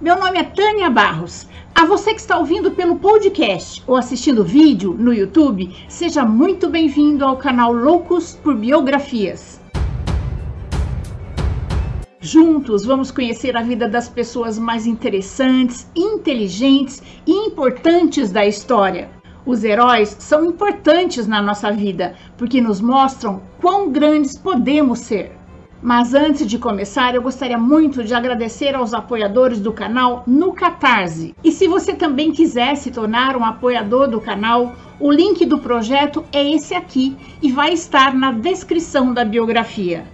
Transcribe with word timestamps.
Meu 0.00 0.16
nome 0.16 0.38
é 0.38 0.44
Tânia 0.44 0.88
Barros. 0.88 1.48
A 1.74 1.84
você 1.84 2.14
que 2.14 2.20
está 2.20 2.38
ouvindo 2.38 2.70
pelo 2.70 3.00
podcast 3.00 3.82
ou 3.84 3.96
assistindo 3.96 4.44
vídeo 4.44 4.94
no 4.96 5.12
YouTube, 5.12 5.74
seja 5.88 6.24
muito 6.24 6.68
bem-vindo 6.68 7.24
ao 7.24 7.36
canal 7.36 7.72
Loucos 7.72 8.38
por 8.40 8.54
Biografias. 8.54 9.60
Juntos 12.20 12.84
vamos 12.84 13.10
conhecer 13.10 13.56
a 13.56 13.62
vida 13.62 13.88
das 13.88 14.08
pessoas 14.08 14.56
mais 14.56 14.86
interessantes, 14.86 15.90
inteligentes 15.96 17.02
e 17.26 17.32
importantes 17.32 18.30
da 18.30 18.46
história. 18.46 19.10
Os 19.44 19.64
heróis 19.64 20.14
são 20.20 20.44
importantes 20.44 21.26
na 21.26 21.42
nossa 21.42 21.72
vida 21.72 22.14
porque 22.36 22.60
nos 22.60 22.80
mostram 22.80 23.42
quão 23.60 23.90
grandes 23.90 24.38
podemos 24.38 25.00
ser. 25.00 25.37
Mas 25.80 26.12
antes 26.12 26.44
de 26.44 26.58
começar, 26.58 27.14
eu 27.14 27.22
gostaria 27.22 27.56
muito 27.56 28.02
de 28.02 28.12
agradecer 28.12 28.74
aos 28.74 28.92
apoiadores 28.92 29.60
do 29.60 29.72
canal 29.72 30.24
no 30.26 30.52
Catarse. 30.52 31.36
E 31.44 31.52
se 31.52 31.68
você 31.68 31.94
também 31.94 32.32
quiser 32.32 32.76
se 32.76 32.90
tornar 32.90 33.36
um 33.36 33.44
apoiador 33.44 34.08
do 34.08 34.20
canal, 34.20 34.74
o 34.98 35.12
link 35.12 35.46
do 35.46 35.58
projeto 35.58 36.24
é 36.32 36.52
esse 36.52 36.74
aqui 36.74 37.16
e 37.40 37.52
vai 37.52 37.72
estar 37.72 38.12
na 38.12 38.32
descrição 38.32 39.14
da 39.14 39.24
biografia. 39.24 40.04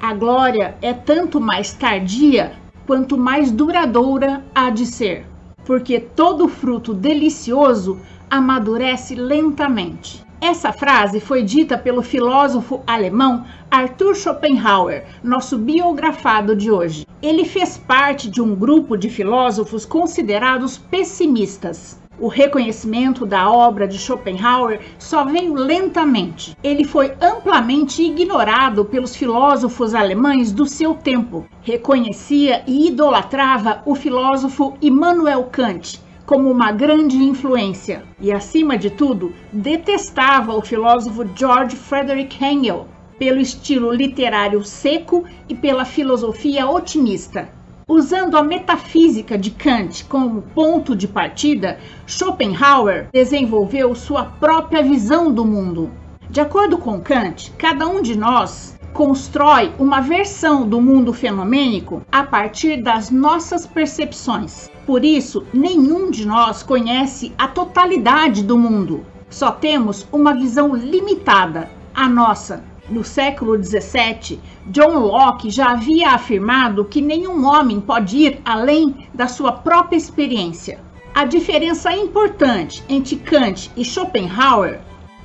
A 0.00 0.12
glória 0.12 0.76
é 0.82 0.92
tanto 0.92 1.40
mais 1.40 1.72
tardia 1.72 2.54
quanto 2.84 3.16
mais 3.16 3.52
duradoura 3.52 4.44
há 4.52 4.70
de 4.70 4.84
ser, 4.84 5.24
porque 5.64 6.00
todo 6.00 6.48
fruto 6.48 6.92
delicioso 6.92 8.00
amadurece 8.28 9.14
lentamente. 9.14 10.24
Essa 10.44 10.72
frase 10.72 11.20
foi 11.20 11.44
dita 11.44 11.78
pelo 11.78 12.02
filósofo 12.02 12.82
alemão 12.84 13.44
Arthur 13.70 14.16
Schopenhauer, 14.16 15.04
nosso 15.22 15.56
biografado 15.56 16.56
de 16.56 16.68
hoje. 16.68 17.06
Ele 17.22 17.44
fez 17.44 17.78
parte 17.78 18.28
de 18.28 18.42
um 18.42 18.52
grupo 18.52 18.96
de 18.96 19.08
filósofos 19.08 19.86
considerados 19.86 20.76
pessimistas. 20.76 22.02
O 22.18 22.26
reconhecimento 22.26 23.24
da 23.24 23.48
obra 23.48 23.86
de 23.86 23.96
Schopenhauer 23.96 24.80
só 24.98 25.24
veio 25.24 25.54
lentamente. 25.54 26.56
Ele 26.60 26.82
foi 26.82 27.14
amplamente 27.20 28.02
ignorado 28.02 28.84
pelos 28.84 29.14
filósofos 29.14 29.94
alemães 29.94 30.50
do 30.50 30.66
seu 30.66 30.92
tempo. 30.92 31.46
Reconhecia 31.62 32.64
e 32.66 32.88
idolatrava 32.88 33.80
o 33.86 33.94
filósofo 33.94 34.76
Immanuel 34.82 35.48
Kant, 35.52 36.00
como 36.26 36.50
uma 36.50 36.72
grande 36.72 37.16
influência 37.16 38.04
e, 38.20 38.32
acima 38.32 38.76
de 38.78 38.90
tudo, 38.90 39.32
detestava 39.52 40.54
o 40.54 40.62
filósofo 40.62 41.28
George 41.34 41.76
Frederick 41.76 42.42
Hegel 42.42 42.86
pelo 43.18 43.40
estilo 43.40 43.92
literário 43.92 44.64
seco 44.64 45.24
e 45.48 45.54
pela 45.54 45.84
filosofia 45.84 46.68
otimista. 46.68 47.48
Usando 47.86 48.36
a 48.36 48.42
metafísica 48.42 49.36
de 49.36 49.50
Kant 49.50 50.04
como 50.06 50.42
ponto 50.42 50.96
de 50.96 51.06
partida, 51.06 51.78
Schopenhauer 52.06 53.08
desenvolveu 53.12 53.94
sua 53.94 54.24
própria 54.24 54.82
visão 54.82 55.32
do 55.32 55.44
mundo. 55.44 55.90
De 56.30 56.40
acordo 56.40 56.78
com 56.78 57.00
Kant, 57.00 57.52
cada 57.58 57.86
um 57.86 58.00
de 58.00 58.16
nós 58.16 58.78
constrói 58.92 59.72
uma 59.78 60.00
versão 60.00 60.68
do 60.68 60.80
mundo 60.80 61.12
fenomênico 61.12 62.02
a 62.12 62.22
partir 62.22 62.82
das 62.82 63.10
nossas 63.10 63.66
percepções. 63.66 64.70
Por 64.86 65.04
isso, 65.04 65.44
nenhum 65.52 66.10
de 66.10 66.26
nós 66.26 66.62
conhece 66.62 67.32
a 67.38 67.48
totalidade 67.48 68.42
do 68.42 68.58
mundo. 68.58 69.04
Só 69.30 69.50
temos 69.50 70.06
uma 70.12 70.34
visão 70.34 70.74
limitada, 70.74 71.70
a 71.94 72.08
nossa. 72.08 72.64
No 72.90 73.04
século 73.04 73.56
XVII, 73.62 74.38
John 74.66 74.98
Locke 74.98 75.48
já 75.48 75.70
havia 75.70 76.10
afirmado 76.10 76.84
que 76.84 77.00
nenhum 77.00 77.46
homem 77.46 77.80
pode 77.80 78.18
ir 78.18 78.40
além 78.44 79.08
da 79.14 79.26
sua 79.26 79.52
própria 79.52 79.96
experiência. 79.96 80.80
A 81.14 81.24
diferença 81.24 81.94
importante 81.94 82.82
entre 82.88 83.16
Kant 83.16 83.70
e 83.76 83.84
Schopenhauer 83.84 84.80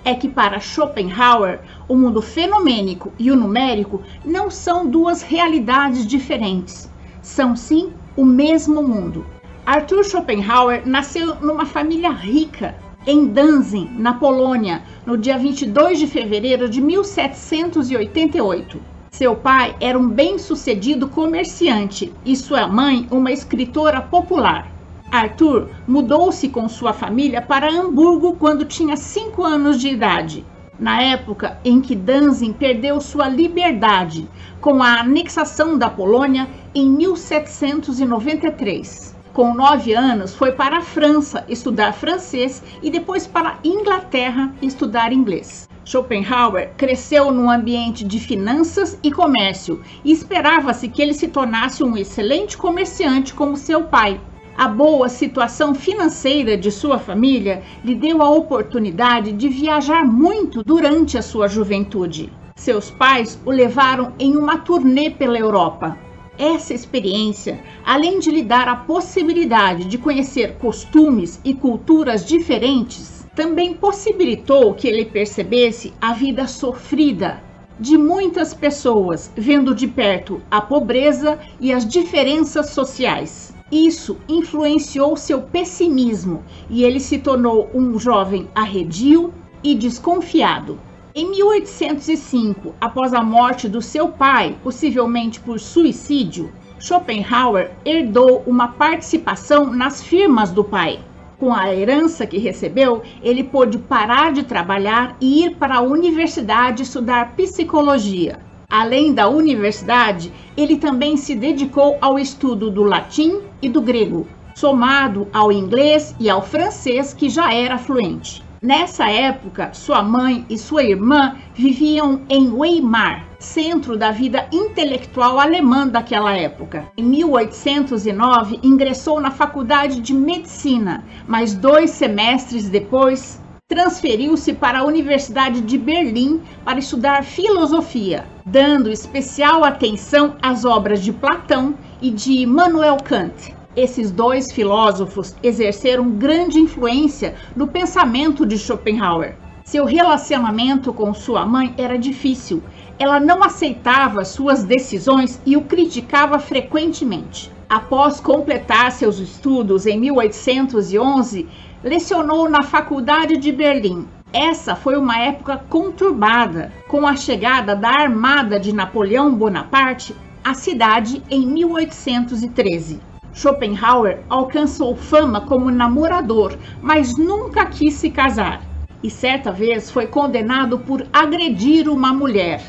é 0.07 0.15
que 0.15 0.29
para 0.29 0.61
Schopenhauer, 0.61 1.59
o 1.85 1.93
mundo 1.93 2.21
fenomênico 2.21 3.11
e 3.19 3.29
o 3.29 3.35
numérico 3.35 4.01
não 4.23 4.49
são 4.49 4.87
duas 4.87 5.21
realidades 5.21 6.07
diferentes, 6.07 6.89
são 7.21 7.57
sim 7.57 7.91
o 8.15 8.23
mesmo 8.23 8.81
mundo. 8.81 9.25
Arthur 9.65 10.05
Schopenhauer 10.05 10.87
nasceu 10.87 11.35
numa 11.41 11.65
família 11.65 12.09
rica 12.09 12.77
em 13.05 13.27
Danzig, 13.27 13.89
na 13.99 14.13
Polônia, 14.13 14.81
no 15.05 15.17
dia 15.17 15.37
22 15.37 15.99
de 15.99 16.07
fevereiro 16.07 16.69
de 16.69 16.79
1788. 16.79 18.79
Seu 19.11 19.35
pai 19.35 19.75
era 19.81 19.99
um 19.99 20.07
bem-sucedido 20.07 21.09
comerciante 21.09 22.13
e 22.23 22.33
sua 22.33 22.65
mãe 22.65 23.05
uma 23.11 23.33
escritora 23.33 23.99
popular. 23.99 24.76
Arthur 25.11 25.69
mudou-se 25.87 26.49
com 26.49 26.67
sua 26.67 26.91
família 26.91 27.41
para 27.41 27.71
Hamburgo 27.71 28.35
quando 28.35 28.65
tinha 28.65 28.97
5 28.97 29.43
anos 29.43 29.79
de 29.79 29.87
idade, 29.87 30.45
na 30.77 31.01
época 31.01 31.57
em 31.63 31.79
que 31.79 31.95
Danzig 31.95 32.53
perdeu 32.53 32.99
sua 32.99 33.29
liberdade 33.29 34.27
com 34.59 34.83
a 34.83 34.99
anexação 34.99 35.77
da 35.77 35.89
Polônia 35.89 36.49
em 36.75 36.89
1793. 36.89 39.15
Com 39.33 39.53
nove 39.53 39.93
anos, 39.93 40.35
foi 40.35 40.51
para 40.51 40.79
a 40.79 40.81
França 40.81 41.45
estudar 41.47 41.93
francês 41.93 42.61
e 42.81 42.89
depois 42.89 43.25
para 43.27 43.49
a 43.49 43.57
Inglaterra 43.63 44.51
estudar 44.61 45.13
inglês. 45.13 45.69
Schopenhauer 45.85 46.71
cresceu 46.75 47.31
num 47.31 47.49
ambiente 47.49 48.03
de 48.03 48.19
finanças 48.19 48.99
e 49.01 49.09
comércio 49.09 49.81
e 50.03 50.11
esperava-se 50.11 50.89
que 50.89 51.01
ele 51.01 51.13
se 51.13 51.29
tornasse 51.29 51.81
um 51.81 51.95
excelente 51.95 52.57
comerciante 52.57 53.33
como 53.33 53.55
seu 53.55 53.83
pai. 53.83 54.19
A 54.57 54.67
boa 54.67 55.07
situação 55.07 55.75
financeira 55.75 56.57
de 56.57 56.71
sua 56.71 56.97
família 56.97 57.61
lhe 57.85 57.93
deu 57.93 58.23
a 58.23 58.29
oportunidade 58.31 59.31
de 59.31 59.47
viajar 59.47 60.03
muito 60.03 60.63
durante 60.63 61.15
a 61.15 61.21
sua 61.21 61.47
juventude. 61.47 62.33
Seus 62.55 62.89
pais 62.89 63.39
o 63.45 63.51
levaram 63.51 64.13
em 64.17 64.35
uma 64.35 64.57
turnê 64.57 65.11
pela 65.11 65.37
Europa. 65.37 65.95
Essa 66.39 66.73
experiência, 66.73 67.59
além 67.85 68.17
de 68.17 68.31
lhe 68.31 68.41
dar 68.41 68.67
a 68.67 68.75
possibilidade 68.75 69.85
de 69.85 69.95
conhecer 69.99 70.55
costumes 70.55 71.39
e 71.45 71.53
culturas 71.53 72.25
diferentes, 72.25 73.27
também 73.35 73.75
possibilitou 73.75 74.73
que 74.73 74.87
ele 74.87 75.05
percebesse 75.05 75.93
a 76.01 76.13
vida 76.13 76.47
sofrida 76.47 77.43
de 77.79 77.95
muitas 77.95 78.55
pessoas, 78.55 79.31
vendo 79.37 79.75
de 79.75 79.87
perto 79.87 80.41
a 80.49 80.59
pobreza 80.59 81.37
e 81.59 81.71
as 81.71 81.87
diferenças 81.87 82.71
sociais. 82.71 83.55
Isso 83.71 84.17
influenciou 84.29 85.17
seu 85.17 85.41
pessimismo 85.41 86.41
e 86.69 86.85
ele 86.85 87.01
se 87.01 87.17
tornou 87.17 87.69
um 87.73 87.99
jovem 87.99 88.47
arredio 88.55 89.33
e 89.61 89.75
desconfiado. 89.75 90.79
Em 91.13 91.29
1805, 91.31 92.75
após 92.79 93.13
a 93.13 93.21
morte 93.21 93.67
do 93.67 93.81
seu 93.81 94.07
pai, 94.07 94.55
possivelmente 94.63 95.41
por 95.41 95.59
suicídio, 95.59 96.49
Schopenhauer 96.79 97.71
herdou 97.83 98.41
uma 98.47 98.69
participação 98.69 99.73
nas 99.73 100.01
firmas 100.01 100.51
do 100.51 100.63
pai. 100.63 100.99
Com 101.37 101.53
a 101.53 101.73
herança 101.73 102.25
que 102.25 102.37
recebeu, 102.37 103.01
ele 103.21 103.43
pôde 103.43 103.77
parar 103.77 104.31
de 104.31 104.43
trabalhar 104.43 105.17
e 105.19 105.43
ir 105.43 105.55
para 105.55 105.77
a 105.77 105.81
universidade 105.81 106.83
estudar 106.83 107.33
psicologia. 107.35 108.39
Além 108.69 109.13
da 109.13 109.27
universidade, 109.29 110.31
ele 110.55 110.77
também 110.77 111.17
se 111.17 111.33
dedicou 111.35 111.97
ao 111.99 112.19
estudo 112.19 112.69
do 112.69 112.83
latim 112.83 113.41
e 113.61 113.69
do 113.69 113.81
grego, 113.81 114.27
somado 114.55 115.27
ao 115.31 115.51
inglês 115.51 116.15
e 116.19 116.29
ao 116.29 116.41
francês, 116.41 117.13
que 117.13 117.29
já 117.29 117.53
era 117.53 117.77
fluente. 117.77 118.43
Nessa 118.59 119.07
época, 119.07 119.69
sua 119.73 120.01
mãe 120.01 120.43
e 120.49 120.57
sua 120.57 120.83
irmã 120.83 121.35
viviam 121.53 122.21
em 122.27 122.51
Weimar, 122.51 123.23
centro 123.37 123.95
da 123.95 124.09
vida 124.09 124.47
intelectual 124.51 125.39
alemã 125.39 125.87
daquela 125.87 126.35
época. 126.35 126.87
Em 126.97 127.03
1809, 127.03 128.59
ingressou 128.63 129.19
na 129.19 129.29
faculdade 129.29 130.01
de 130.01 130.11
medicina, 130.11 131.05
mas 131.27 131.53
dois 131.53 131.91
semestres 131.91 132.67
depois, 132.67 133.39
transferiu-se 133.67 134.53
para 134.53 134.79
a 134.79 134.85
Universidade 134.85 135.59
de 135.59 135.77
Berlim 135.77 136.41
para 136.63 136.79
estudar 136.79 137.25
filosofia, 137.25 138.25
dando 138.45 138.89
especial 138.89 139.65
atenção 139.65 140.37
às 140.41 140.63
obras 140.63 141.03
de 141.03 141.11
Platão 141.11 141.75
e 142.01 142.09
de 142.09 142.43
Immanuel 142.43 142.95
Kant. 143.03 143.53
Esses 143.75 144.09
dois 144.09 144.53
filósofos 144.53 145.35
exerceram 145.43 146.11
grande 146.11 146.59
influência 146.59 147.35
no 147.57 147.67
pensamento 147.67 148.45
de 148.45 148.57
Schopenhauer. 148.57 149.35
Seu 149.65 149.83
relacionamento 149.83 150.93
com 150.93 151.13
sua 151.13 151.45
mãe 151.45 151.75
era 151.77 151.97
difícil. 151.97 152.63
Ela 152.97 153.19
não 153.19 153.43
aceitava 153.43 154.23
suas 154.23 154.63
decisões 154.63 155.41
e 155.45 155.57
o 155.57 155.61
criticava 155.63 156.39
frequentemente. 156.39 157.51
Após 157.69 158.21
completar 158.21 158.93
seus 158.93 159.19
estudos 159.19 159.85
em 159.85 159.99
1811, 159.99 161.45
lecionou 161.83 162.49
na 162.49 162.63
Faculdade 162.63 163.37
de 163.37 163.51
Berlim. 163.51 164.07
Essa 164.33 164.75
foi 164.75 164.97
uma 164.97 165.19
época 165.19 165.61
conturbada, 165.69 166.71
com 166.87 167.07
a 167.07 167.15
chegada 167.15 167.75
da 167.75 167.89
armada 167.89 168.59
de 168.59 168.73
Napoleão 168.73 169.33
Bonaparte 169.33 170.15
à 170.43 170.53
cidade 170.53 171.21
em 171.29 171.45
1813. 171.45 172.99
Schopenhauer 173.33 174.21
alcançou 174.27 174.95
fama 174.95 175.41
como 175.41 175.69
namorador, 175.69 176.57
mas 176.81 177.15
nunca 177.15 177.65
quis 177.67 177.93
se 177.93 178.09
casar. 178.09 178.61
E 179.03 179.11
certa 179.11 179.51
vez 179.51 179.91
foi 179.91 180.07
condenado 180.07 180.79
por 180.79 181.05
agredir 181.13 181.87
uma 181.87 182.11
mulher, 182.11 182.61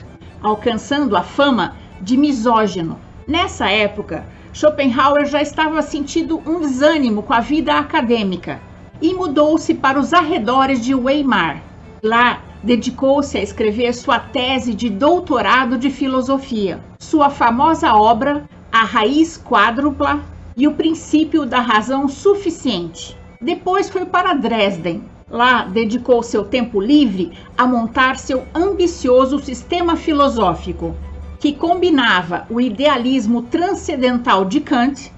alcançando 0.42 1.16
a 1.16 1.22
fama 1.22 1.74
de 2.00 2.16
misógino. 2.16 2.98
Nessa 3.26 3.70
época, 3.70 4.26
Schopenhauer 4.52 5.24
já 5.24 5.40
estava 5.40 5.80
sentindo 5.80 6.42
um 6.46 6.60
desânimo 6.60 7.22
com 7.22 7.32
a 7.32 7.40
vida 7.40 7.78
acadêmica 7.78 8.67
e 9.00 9.14
mudou-se 9.14 9.74
para 9.74 9.98
os 9.98 10.12
arredores 10.12 10.84
de 10.84 10.94
Weimar. 10.94 11.62
Lá, 12.02 12.42
dedicou-se 12.62 13.36
a 13.38 13.42
escrever 13.42 13.92
sua 13.94 14.18
tese 14.18 14.74
de 14.74 14.90
doutorado 14.90 15.78
de 15.78 15.90
filosofia. 15.90 16.80
Sua 16.98 17.30
famosa 17.30 17.94
obra, 17.94 18.48
A 18.72 18.84
Raiz 18.84 19.36
Quádrupla, 19.38 20.20
e 20.56 20.66
o 20.66 20.74
princípio 20.74 21.46
da 21.46 21.60
razão 21.60 22.08
suficiente. 22.08 23.16
Depois 23.40 23.88
foi 23.88 24.04
para 24.04 24.34
Dresden. 24.34 25.04
Lá 25.30 25.62
dedicou 25.62 26.22
seu 26.22 26.44
tempo 26.44 26.80
livre 26.80 27.32
a 27.56 27.66
montar 27.66 28.16
seu 28.16 28.44
ambicioso 28.52 29.38
sistema 29.38 29.94
filosófico, 29.94 30.96
que 31.38 31.52
combinava 31.52 32.44
o 32.50 32.60
idealismo 32.60 33.42
transcendental 33.42 34.44
de 34.44 34.58
Kant 34.58 35.12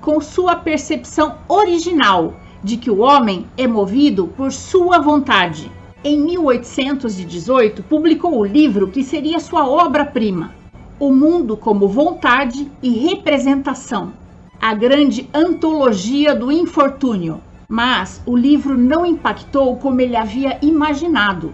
com 0.00 0.20
sua 0.20 0.54
percepção 0.54 1.38
original 1.48 2.34
de 2.64 2.78
que 2.78 2.90
o 2.90 3.00
homem 3.00 3.46
é 3.58 3.66
movido 3.66 4.26
por 4.26 4.50
sua 4.50 4.98
vontade. 4.98 5.70
Em 6.02 6.18
1818, 6.18 7.82
publicou 7.82 8.38
o 8.38 8.44
livro 8.44 8.88
que 8.88 9.04
seria 9.04 9.38
sua 9.38 9.68
obra-prima, 9.68 10.54
O 10.98 11.12
Mundo 11.12 11.56
como 11.58 11.86
Vontade 11.86 12.70
e 12.82 12.90
Representação, 12.90 14.14
a 14.60 14.72
grande 14.72 15.28
antologia 15.34 16.34
do 16.34 16.50
infortúnio, 16.50 17.40
mas 17.68 18.22
o 18.24 18.34
livro 18.34 18.78
não 18.78 19.04
impactou 19.04 19.76
como 19.76 20.00
ele 20.00 20.16
havia 20.16 20.58
imaginado. 20.62 21.52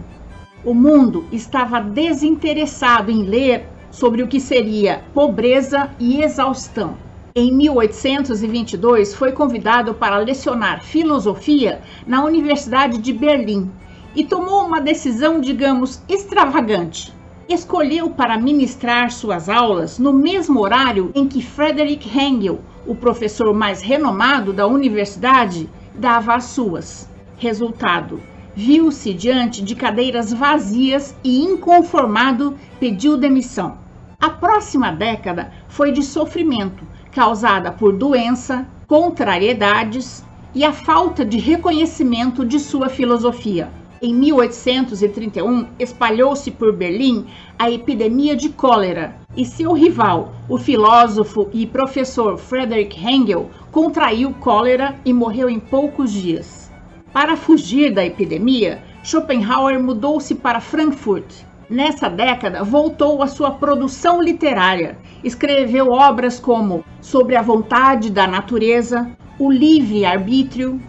O 0.65 0.75
mundo 0.75 1.25
estava 1.33 1.81
desinteressado 1.81 3.11
em 3.11 3.25
ler 3.25 3.67
sobre 3.91 4.23
o 4.23 4.29
que 4.29 4.39
seria 4.39 5.03
pobreza 5.12 5.91
e 5.99 6.23
exaustão. 6.23 7.10
Em 7.32 7.53
1822, 7.53 9.15
foi 9.15 9.31
convidado 9.31 9.94
para 9.94 10.19
lecionar 10.19 10.82
filosofia 10.82 11.81
na 12.05 12.25
Universidade 12.25 12.99
de 12.99 13.12
Berlim 13.12 13.71
e 14.17 14.25
tomou 14.25 14.67
uma 14.67 14.81
decisão, 14.81 15.41
digamos, 15.41 16.03
extravagante. 16.09 17.15
Escolheu 17.49 18.11
para 18.11 18.37
ministrar 18.37 19.12
suas 19.12 19.49
aulas 19.49 19.97
no 19.97 20.12
mesmo 20.12 20.59
horário 20.59 21.12
em 21.15 21.29
que 21.29 21.41
Frederick 21.41 22.09
Engel 22.09 22.59
o 22.85 22.97
professor 22.97 23.55
mais 23.55 23.81
renomado 23.81 24.53
da 24.53 24.67
universidade 24.67 25.71
dava 25.94 26.35
as 26.35 26.47
suas. 26.47 27.09
Resultado: 27.37 28.21
viu-se 28.56 29.15
diante 29.15 29.62
de 29.62 29.76
cadeiras 29.76 30.33
vazias 30.33 31.15
e, 31.23 31.44
inconformado, 31.44 32.59
pediu 32.81 33.17
demissão. 33.17 33.79
A 34.21 34.29
próxima 34.29 34.91
década 34.91 35.53
foi 35.69 35.93
de 35.93 36.03
sofrimento, 36.03 36.85
causada 37.12 37.73
por 37.73 37.93
doença, 37.93 38.67
contrariedades 38.87 40.25
e 40.55 40.65
a 40.65 40.73
falta 40.73 41.25
de 41.25 41.39
reconhecimento 41.39 42.45
de 42.45 42.59
sua 42.59 42.89
filosofia. 42.89 43.69
Em 44.03 44.15
1831, 44.15 45.67
espalhou-se 45.79 46.51
por 46.51 46.73
Berlim 46.73 47.27
a 47.59 47.71
epidemia 47.71 48.35
de 48.35 48.49
cólera 48.49 49.17
e 49.37 49.45
seu 49.45 49.73
rival, 49.75 50.33
o 50.49 50.57
filósofo 50.57 51.49
e 51.53 51.67
professor 51.67 52.39
Friedrich 52.39 52.99
Engel, 52.99 53.51
contraiu 53.71 54.33
cólera 54.33 54.99
e 55.05 55.12
morreu 55.12 55.51
em 55.51 55.61
poucos 55.61 56.11
dias. 56.12 56.71
Para 57.12 57.37
fugir 57.37 57.93
da 57.93 58.05
epidemia, 58.05 58.83
Schopenhauer 59.05 59.79
mudou-se 59.83 60.35
para 60.35 60.61
Frankfurt. 60.61 61.45
Nessa 61.70 62.08
década, 62.08 62.64
voltou 62.64 63.22
à 63.22 63.28
sua 63.28 63.52
produção 63.52 64.20
literária. 64.20 64.99
Escreveu 65.22 65.93
obras 65.93 66.40
como 66.40 66.84
Sobre 67.00 67.37
a 67.37 67.43
Vontade 67.43 68.11
da 68.11 68.26
Natureza, 68.26 69.08
O 69.38 69.52
Livre-Arbítrio, 69.52 70.81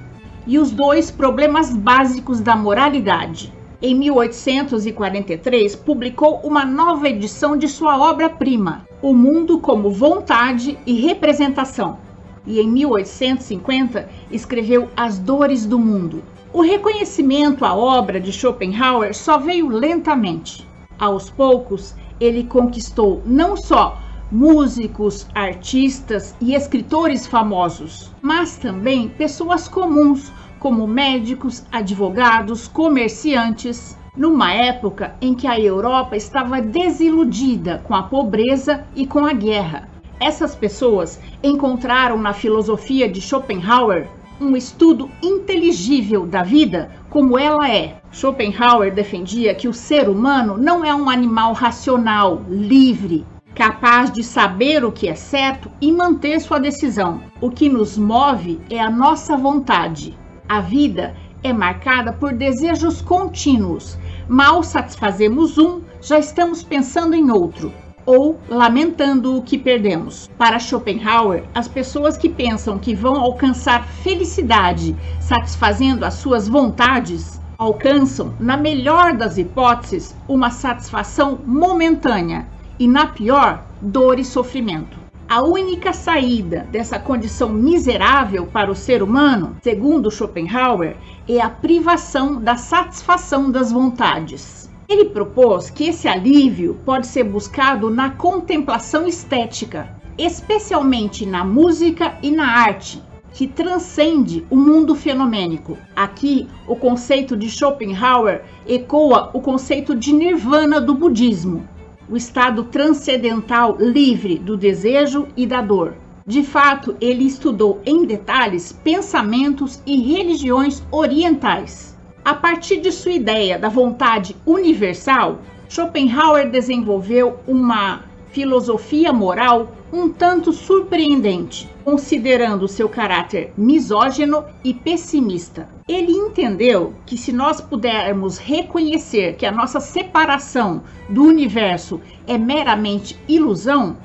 e 0.48 0.58
os 0.58 0.72
dois 0.72 1.12
problemas 1.12 1.72
básicos 1.72 2.42
da 2.42 2.56
moralidade. 2.56 3.54
Em 3.80 3.94
1843, 3.94 5.76
publicou 5.76 6.42
uma 6.44 6.66
nova 6.66 7.08
edição 7.08 7.56
de 7.56 7.68
sua 7.68 8.00
obra-prima, 8.00 8.88
O 9.04 9.14
Mundo 9.14 9.60
como 9.60 9.92
Vontade 9.92 10.80
e 10.88 10.94
Representação. 11.00 12.00
E 12.44 12.60
em 12.60 12.68
1850, 12.68 14.10
escreveu 14.32 14.90
As 14.98 15.20
Dores 15.20 15.64
do 15.64 15.78
Mundo. 15.78 16.24
O 16.52 16.64
reconhecimento 16.64 17.64
à 17.66 17.76
obra 17.76 18.20
de 18.20 18.34
Schopenhauer 18.34 19.16
só 19.16 19.38
veio 19.38 19.70
lentamente. 19.70 20.71
Aos 21.02 21.32
poucos, 21.32 21.96
ele 22.20 22.44
conquistou 22.44 23.24
não 23.26 23.58
só 23.58 23.98
músicos, 24.32 25.26
artistas 25.34 26.36
e 26.40 26.54
escritores 26.54 27.26
famosos, 27.26 28.12
mas 28.22 28.56
também 28.58 29.10
pessoas 29.10 29.68
comuns, 29.68 30.32
como 30.60 30.86
médicos, 30.86 31.64
advogados, 31.72 32.68
comerciantes, 32.68 33.98
numa 34.16 34.54
época 34.54 35.16
em 35.20 35.34
que 35.34 35.48
a 35.48 35.60
Europa 35.60 36.16
estava 36.16 36.62
desiludida 36.62 37.82
com 37.84 37.96
a 37.96 38.04
pobreza 38.04 38.86
e 38.96 39.08
com 39.08 39.26
a 39.26 39.34
guerra. 39.34 39.90
Essas 40.20 40.54
pessoas 40.54 41.20
encontraram 41.42 42.20
na 42.20 42.32
filosofia 42.32 43.10
de 43.10 43.20
Schopenhauer 43.20 44.08
um 44.42 44.58
estudo 44.58 45.10
inteligível 45.22 46.26
da 46.26 46.42
vida 46.42 46.90
como 47.10 47.38
ela 47.38 47.70
é. 47.70 48.02
Schopenhauer 48.12 48.94
defendia 48.94 49.54
que 49.54 49.68
o 49.68 49.74
ser 49.74 50.10
humano 50.10 50.58
não 50.58 50.84
é 50.84 50.94
um 50.94 51.10
animal 51.10 51.54
racional, 51.54 52.42
livre, 52.50 53.24
capaz 53.54 54.12
de 54.12 54.24
saber 54.24 54.84
o 54.84 54.92
que 54.92 55.08
é 55.08 55.14
certo 55.14 55.70
e 55.80 55.92
manter 55.92 56.42
sua 56.42 56.60
decisão. 56.60 57.22
O 57.40 57.52
que 57.52 57.70
nos 57.70 57.98
move 57.98 58.60
é 58.70 58.80
a 58.80 58.90
nossa 58.90 59.38
vontade. 59.38 60.18
A 60.50 60.60
vida 60.60 61.16
é 61.44 61.54
marcada 61.54 62.12
por 62.12 62.34
desejos 62.34 63.02
contínuos. 63.02 63.98
Mal 64.28 64.64
satisfazemos 64.64 65.58
um, 65.58 65.82
já 66.02 66.18
estamos 66.18 66.64
pensando 66.64 67.16
em 67.16 67.30
outro 67.30 67.72
ou 68.06 68.40
lamentando 68.50 69.38
o 69.38 69.42
que 69.42 69.58
perdemos. 69.58 70.30
Para 70.38 70.60
Schopenhauer, 70.60 71.44
as 71.54 71.68
pessoas 71.68 72.18
que 72.18 72.30
pensam 72.30 72.80
que 72.80 72.96
vão 72.96 73.16
alcançar 73.16 73.86
felicidade 73.86 74.96
satisfazendo 75.20 76.04
as 76.04 76.16
suas 76.16 76.48
vontades 76.48 77.40
alcançam, 77.58 78.34
na 78.40 78.58
melhor 78.58 79.14
das 79.14 79.38
hipóteses, 79.38 80.16
uma 80.28 80.50
satisfação 80.50 81.40
momentânea 81.46 82.48
e, 82.80 82.88
na 82.88 83.06
pior, 83.06 83.64
dor 83.80 84.18
e 84.18 84.26
sofrimento. 84.26 85.00
A 85.30 85.44
única 85.44 85.94
saída 85.94 86.68
dessa 86.72 87.00
condição 87.00 87.50
miserável 87.50 88.48
para 88.48 88.72
o 88.72 88.76
ser 88.76 89.04
humano, 89.04 89.56
segundo 89.62 90.12
Schopenhauer, 90.12 90.98
é 91.30 91.40
a 91.40 91.50
privação 91.50 92.42
da 92.42 92.58
satisfação 92.58 93.52
das 93.52 93.72
vontades. 93.72 94.71
Ele 94.92 95.06
propôs 95.06 95.70
que 95.70 95.86
esse 95.86 96.06
alívio 96.06 96.78
pode 96.84 97.08
ser 97.08 97.24
buscado 97.24 97.90
na 97.90 98.10
contemplação 98.10 99.08
estética, 99.08 99.88
especialmente 100.18 101.26
na 101.26 101.46
música 101.46 102.18
e 102.22 102.30
na 102.30 102.46
arte, 102.46 103.02
que 103.32 103.48
transcende 103.48 104.46
o 104.50 104.58
mundo 104.58 104.94
fenomênico. 104.94 105.78
Aqui, 105.96 106.46
o 106.68 106.76
conceito 106.76 107.38
de 107.38 107.50
Schopenhauer 107.50 108.44
ecoa 108.68 109.32
o 109.34 109.40
conceito 109.40 109.96
de 109.96 110.12
nirvana 110.12 110.82
do 110.82 110.94
budismo, 110.94 111.66
o 112.10 112.18
estado 112.18 112.66
transcendental 112.66 113.78
livre 113.80 114.38
do 114.38 114.58
desejo 114.58 115.26
e 115.38 115.48
da 115.48 115.62
dor. 115.62 115.96
De 116.28 116.44
fato, 116.44 116.98
ele 117.00 117.24
estudou 117.24 117.82
em 117.86 118.06
detalhes 118.06 118.74
pensamentos 118.74 119.82
e 119.86 120.02
religiões 120.02 120.84
orientais. 120.92 121.91
A 122.24 122.36
partir 122.36 122.82
de 122.82 122.92
sua 122.92 123.14
ideia 123.14 123.58
da 123.58 123.68
vontade 123.68 124.36
universal, 124.46 125.40
Schopenhauer 125.68 126.52
desenvolveu 126.52 127.40
uma 127.48 128.04
filosofia 128.32 129.12
moral 129.12 129.72
um 129.92 130.08
tanto 130.08 130.54
surpreendente, 130.54 131.68
considerando 131.84 132.68
seu 132.68 132.88
caráter 132.88 133.52
misógino 133.58 134.46
e 134.64 134.72
pessimista. 134.72 135.68
Ele 135.88 136.12
entendeu 136.12 136.94
que 137.08 137.18
se 137.18 137.34
nós 137.34 137.60
pudermos 137.60 138.38
reconhecer 138.38 139.36
que 139.36 139.46
a 139.46 139.52
nossa 139.52 139.80
separação 139.80 140.84
do 141.10 141.24
universo 141.24 142.00
é 142.28 142.38
meramente 142.38 143.20
ilusão, 143.28 143.98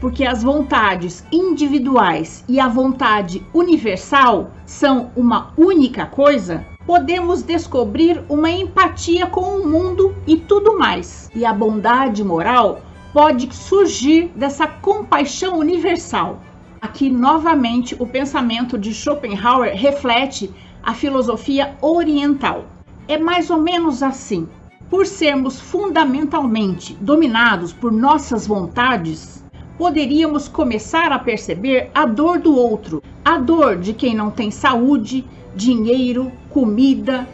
porque 0.00 0.24
as 0.24 0.44
vontades 0.44 1.24
individuais 1.32 2.44
e 2.48 2.60
a 2.60 2.68
vontade 2.68 3.44
universal 3.52 4.52
são 4.64 5.10
uma 5.16 5.52
única 5.56 6.06
coisa, 6.06 6.64
podemos 6.86 7.42
descobrir 7.42 8.22
uma 8.28 8.50
empatia 8.50 9.26
com 9.26 9.58
o 9.58 9.68
mundo 9.68 10.14
e 10.26 10.36
tudo 10.36 10.78
mais. 10.78 11.30
E 11.34 11.44
a 11.44 11.52
bondade 11.52 12.22
moral 12.22 12.82
pode 13.12 13.54
surgir 13.54 14.30
dessa 14.34 14.66
compaixão 14.66 15.58
universal. 15.58 16.40
Aqui, 16.80 17.08
novamente, 17.08 17.96
o 17.98 18.06
pensamento 18.06 18.76
de 18.76 18.92
Schopenhauer 18.92 19.74
reflete 19.74 20.50
a 20.82 20.92
filosofia 20.92 21.74
oriental. 21.80 22.66
É 23.08 23.16
mais 23.16 23.50
ou 23.50 23.60
menos 23.60 24.02
assim. 24.02 24.48
Por 24.90 25.06
sermos 25.06 25.58
fundamentalmente 25.58 26.94
dominados 27.00 27.72
por 27.72 27.90
nossas 27.90 28.46
vontades, 28.46 29.43
poderíamos 29.78 30.48
começar 30.48 31.12
a 31.12 31.18
perceber 31.18 31.90
a 31.94 32.06
dor 32.06 32.38
do 32.38 32.54
outro, 32.54 33.02
a 33.24 33.38
dor 33.38 33.76
de 33.76 33.92
quem 33.92 34.14
não 34.14 34.30
tem 34.30 34.50
saúde, 34.50 35.24
dinheiro, 35.54 36.30
comida, 36.50 37.28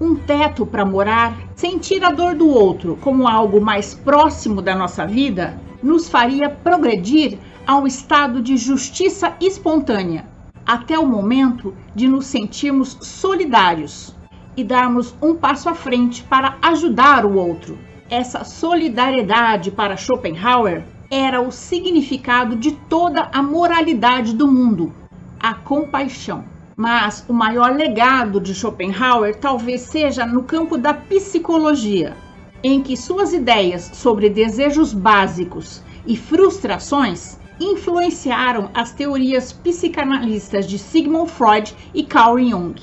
um 0.00 0.14
teto 0.14 0.66
para 0.66 0.84
morar. 0.84 1.36
Sentir 1.54 2.02
a 2.04 2.10
dor 2.10 2.34
do 2.34 2.48
outro 2.48 2.98
como 3.00 3.28
algo 3.28 3.60
mais 3.60 3.94
próximo 3.94 4.62
da 4.62 4.74
nossa 4.74 5.06
vida 5.06 5.58
nos 5.82 6.08
faria 6.08 6.48
progredir 6.48 7.38
a 7.66 7.76
um 7.76 7.86
estado 7.86 8.42
de 8.42 8.56
justiça 8.56 9.34
espontânea, 9.40 10.26
até 10.66 10.98
o 10.98 11.06
momento 11.06 11.74
de 11.94 12.08
nos 12.08 12.26
sentirmos 12.26 12.96
solidários 13.00 14.14
e 14.56 14.64
darmos 14.64 15.14
um 15.22 15.34
passo 15.34 15.68
à 15.68 15.74
frente 15.74 16.22
para 16.24 16.56
ajudar 16.62 17.24
o 17.24 17.36
outro. 17.36 17.78
Essa 18.10 18.44
solidariedade 18.44 19.70
para 19.70 19.96
Schopenhauer 19.96 20.84
era 21.14 21.42
o 21.42 21.52
significado 21.52 22.56
de 22.56 22.72
toda 22.72 23.28
a 23.34 23.42
moralidade 23.42 24.32
do 24.32 24.50
mundo, 24.50 24.94
a 25.38 25.52
compaixão. 25.52 26.42
Mas 26.74 27.22
o 27.28 27.34
maior 27.34 27.76
legado 27.76 28.40
de 28.40 28.54
Schopenhauer 28.54 29.36
talvez 29.36 29.82
seja 29.82 30.24
no 30.24 30.44
campo 30.44 30.78
da 30.78 30.94
psicologia, 30.94 32.16
em 32.62 32.80
que 32.80 32.96
suas 32.96 33.34
ideias 33.34 33.90
sobre 33.92 34.30
desejos 34.30 34.94
básicos 34.94 35.82
e 36.06 36.16
frustrações 36.16 37.38
influenciaram 37.60 38.70
as 38.72 38.92
teorias 38.92 39.52
psicanalistas 39.52 40.66
de 40.66 40.78
Sigmund 40.78 41.30
Freud 41.30 41.76
e 41.92 42.04
Carl 42.04 42.38
Jung. 42.38 42.80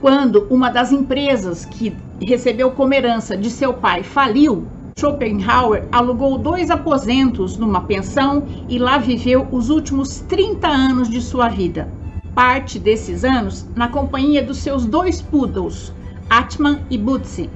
Quando 0.00 0.48
uma 0.50 0.68
das 0.68 0.90
empresas 0.90 1.64
que 1.64 1.96
recebeu 2.20 2.72
como 2.72 2.92
herança 2.92 3.36
de 3.36 3.48
seu 3.48 3.72
pai 3.72 4.02
faliu, 4.02 4.66
Schopenhauer 4.98 5.84
alugou 5.92 6.36
dois 6.38 6.72
aposentos 6.72 7.56
numa 7.56 7.82
pensão 7.82 8.48
e 8.68 8.80
lá 8.80 8.98
viveu 8.98 9.46
os 9.52 9.70
últimos 9.70 10.18
30 10.22 10.66
anos 10.66 11.08
de 11.08 11.20
sua 11.20 11.48
vida. 11.48 11.88
Parte 12.34 12.80
desses 12.80 13.22
anos 13.22 13.64
na 13.76 13.86
companhia 13.86 14.42
dos 14.42 14.58
seus 14.58 14.84
dois 14.84 15.22
poodles, 15.22 15.92
Atman 16.28 16.80
e 16.90 16.98
Butzi, 16.98 17.48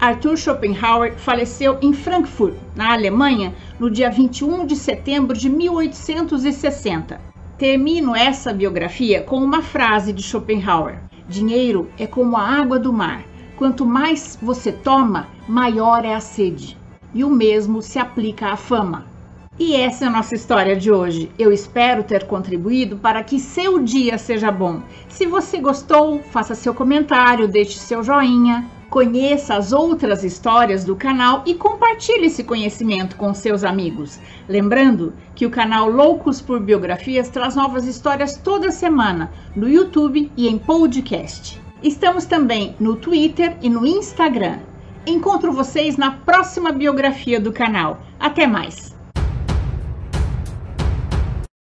Arthur 0.00 0.38
Schopenhauer 0.38 1.18
faleceu 1.18 1.76
em 1.82 1.92
Frankfurt, 1.92 2.54
na 2.74 2.94
Alemanha, 2.94 3.52
no 3.78 3.90
dia 3.90 4.10
21 4.10 4.64
de 4.64 4.74
setembro 4.74 5.36
de 5.36 5.50
1860. 5.50 7.20
Termino 7.58 8.16
essa 8.16 8.54
biografia 8.54 9.20
com 9.20 9.36
uma 9.36 9.60
frase 9.60 10.14
de 10.14 10.22
Schopenhauer: 10.22 10.98
Dinheiro 11.28 11.90
é 11.98 12.06
como 12.06 12.38
a 12.38 12.42
água 12.42 12.78
do 12.78 12.90
mar. 12.90 13.22
Quanto 13.58 13.84
mais 13.84 14.38
você 14.40 14.72
toma, 14.72 15.28
maior 15.46 16.02
é 16.02 16.14
a 16.14 16.20
sede. 16.20 16.85
E 17.14 17.24
o 17.24 17.30
mesmo 17.30 17.82
se 17.82 17.98
aplica 17.98 18.48
à 18.48 18.56
fama. 18.56 19.06
E 19.58 19.74
essa 19.74 20.04
é 20.04 20.08
a 20.08 20.10
nossa 20.10 20.34
história 20.34 20.76
de 20.76 20.92
hoje. 20.92 21.30
Eu 21.38 21.50
espero 21.50 22.04
ter 22.04 22.26
contribuído 22.26 22.98
para 22.98 23.24
que 23.24 23.40
seu 23.40 23.78
dia 23.78 24.18
seja 24.18 24.50
bom. 24.52 24.82
Se 25.08 25.24
você 25.24 25.58
gostou, 25.58 26.20
faça 26.30 26.54
seu 26.54 26.74
comentário, 26.74 27.48
deixe 27.48 27.78
seu 27.78 28.02
joinha. 28.02 28.68
Conheça 28.90 29.56
as 29.56 29.72
outras 29.72 30.22
histórias 30.22 30.84
do 30.84 30.94
canal 30.94 31.42
e 31.46 31.54
compartilhe 31.54 32.26
esse 32.26 32.44
conhecimento 32.44 33.16
com 33.16 33.32
seus 33.32 33.64
amigos. 33.64 34.20
Lembrando 34.46 35.14
que 35.34 35.46
o 35.46 35.50
canal 35.50 35.90
Loucos 35.90 36.40
por 36.42 36.60
Biografias 36.60 37.30
traz 37.30 37.56
novas 37.56 37.86
histórias 37.86 38.36
toda 38.36 38.70
semana 38.70 39.32
no 39.56 39.68
YouTube 39.68 40.30
e 40.36 40.48
em 40.48 40.58
podcast. 40.58 41.60
Estamos 41.82 42.26
também 42.26 42.76
no 42.78 42.94
Twitter 42.94 43.56
e 43.62 43.70
no 43.70 43.86
Instagram. 43.86 44.58
Encontro 45.06 45.52
vocês 45.52 45.96
na 45.96 46.10
próxima 46.10 46.72
biografia 46.72 47.38
do 47.38 47.52
canal. 47.52 48.02
Até 48.18 48.44
mais! 48.44 48.95